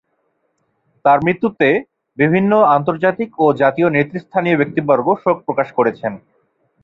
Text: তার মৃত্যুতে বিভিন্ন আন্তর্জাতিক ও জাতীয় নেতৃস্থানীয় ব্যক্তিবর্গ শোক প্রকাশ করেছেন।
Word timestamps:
তার 1.05 1.17
মৃত্যুতে 1.23 1.67
বিভিন্ন 2.17 2.51
আন্তর্জাতিক 2.75 3.29
ও 3.39 3.55
জাতীয় 3.61 3.87
নেতৃস্থানীয় 3.89 4.59
ব্যক্তিবর্গ 4.59 5.07
শোক 5.23 5.37
প্রকাশ 5.47 5.67
করেছেন। 5.77 6.13